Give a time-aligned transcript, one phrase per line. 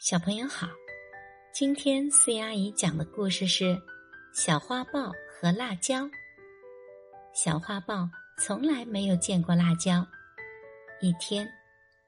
[0.00, 0.66] 小朋友好，
[1.52, 3.64] 今天四阿姨讲的故事是
[4.32, 6.04] 《小花豹和辣椒》。
[7.34, 8.08] 小花豹
[8.38, 10.02] 从来没有见过辣椒。
[11.02, 11.46] 一天，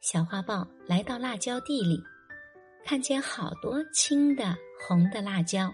[0.00, 2.02] 小花豹来到辣椒地里，
[2.82, 5.70] 看见好多青的、红的辣椒。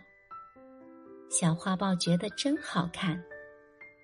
[1.30, 3.22] 小花豹觉得真好看，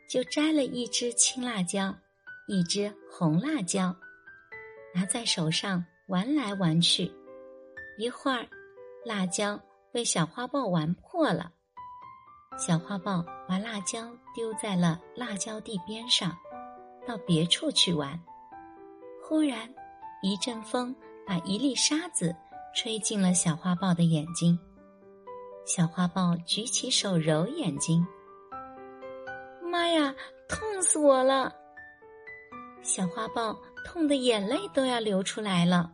[0.08, 1.92] 就摘了一只青辣椒，
[2.46, 3.92] 一只红辣椒，
[4.94, 7.12] 拿在手上玩来玩去。
[7.96, 8.46] 一会儿，
[9.04, 9.60] 辣椒
[9.92, 11.52] 被小花豹玩破了。
[12.56, 16.36] 小花豹把辣椒丢在了辣椒地边上，
[17.06, 18.20] 到别处去玩。
[19.22, 19.72] 忽然，
[20.22, 20.94] 一阵风
[21.26, 22.34] 把一粒沙子
[22.74, 24.58] 吹进了小花豹的眼睛。
[25.64, 28.06] 小花豹举起手揉眼睛，
[29.62, 30.14] 妈呀，
[30.48, 31.54] 痛死我了！
[32.82, 35.90] 小花豹痛得眼泪都要流出来了。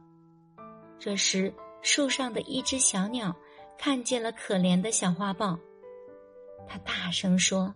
[0.99, 3.35] 这时，树上的一只小鸟
[3.79, 5.59] 看见了可怜的小花豹，
[6.69, 7.75] 它大声说：“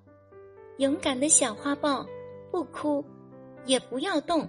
[0.78, 2.06] 勇敢的小花豹，
[2.50, 3.04] 不哭，
[3.64, 4.48] 也不要动，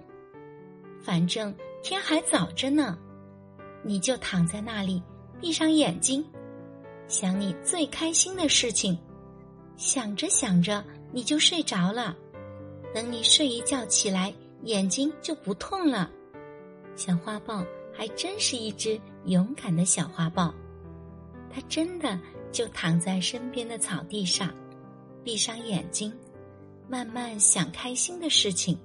[1.00, 2.98] 反正天还早着呢。
[3.82, 5.02] 你就躺在那里，
[5.40, 6.24] 闭上眼睛，
[7.08, 8.98] 想你最开心的事情。
[9.76, 12.16] 想着想着，你就睡着了。
[12.94, 14.32] 等你睡一觉起来，
[14.62, 16.10] 眼睛就不痛了。”
[16.94, 17.64] 小花豹。
[17.98, 20.54] 还真是一只勇敢的小花豹，
[21.50, 22.18] 它真的
[22.50, 24.54] 就躺在身边的草地上，
[25.22, 26.12] 闭上眼睛，
[26.88, 28.78] 慢慢想开心的事情，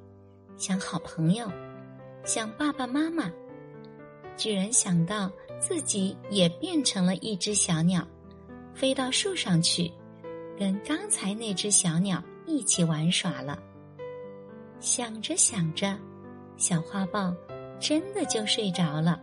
[0.58, 1.50] 想好朋友，
[2.26, 3.32] 想爸爸妈妈，
[4.36, 8.08] 居然想到自己也变成了一只小鸟，
[8.74, 9.92] 飞到树上去，
[10.58, 13.58] 跟刚才那只小鸟一起玩耍了。
[14.80, 15.98] 想着想着，
[16.58, 17.34] 小花豹。
[17.80, 19.20] 真的就睡着了。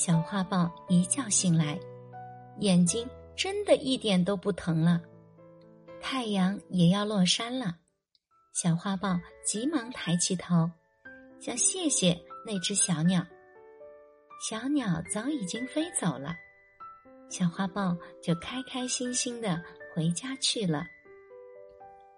[0.00, 1.78] 小花豹一觉醒来，
[2.60, 3.06] 眼睛
[3.36, 4.98] 真的一点都不疼了。
[6.00, 7.76] 太阳也要落山了，
[8.54, 10.70] 小花豹急忙抬起头，
[11.38, 13.22] 想谢谢那只小鸟。
[14.48, 16.34] 小鸟早已经飞走了，
[17.28, 19.62] 小花豹就开开心心的
[19.94, 20.86] 回家去了。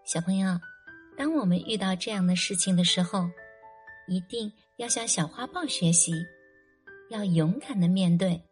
[0.05, 0.57] 小朋友，
[1.17, 3.29] 当我们遇到这样的事情的时候，
[4.07, 6.25] 一定要向小花豹学习，
[7.13, 8.43] 要勇敢的面对，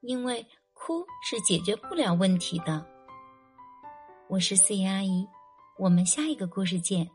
[0.00, 2.86] 因为哭是解决不了问题的。
[4.30, 5.26] 我是四姨阿姨，
[5.78, 7.06] 我们下一个故事见。